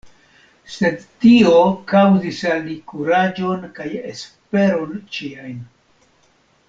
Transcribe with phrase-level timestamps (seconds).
[0.75, 1.59] Sed tio
[1.91, 5.61] kaŭzis al li kuraĝon kaj esperon ĉiajn!